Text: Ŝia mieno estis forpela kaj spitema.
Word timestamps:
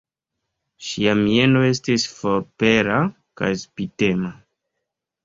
Ŝia 0.85 1.11
mieno 1.19 1.61
estis 1.67 2.05
forpela 2.13 2.97
kaj 3.43 3.51
spitema. 3.65 4.33